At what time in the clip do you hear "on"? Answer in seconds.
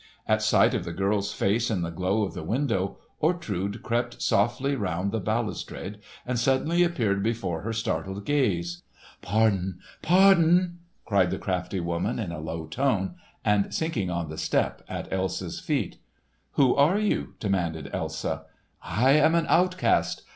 14.09-14.27